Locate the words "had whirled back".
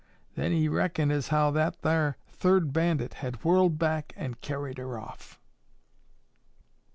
3.13-4.13